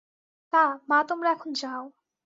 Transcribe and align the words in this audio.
তা, 0.53 0.63
মা 0.89 0.99
তোমরা 1.03 1.29
এখন 1.31 1.51
যাও। 1.53 1.83